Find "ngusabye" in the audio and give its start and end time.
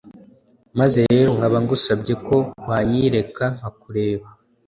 1.63-2.13